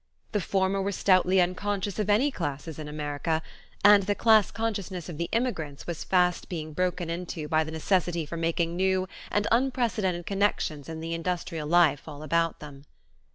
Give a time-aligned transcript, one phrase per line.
[0.31, 3.39] The former were stoutly unconscious of any classes in America,
[3.85, 8.25] and the class consciousness of the immigrants was fast being broken into by the necessity
[8.25, 12.85] for making new and unprecedented connections in the industrial life all about them.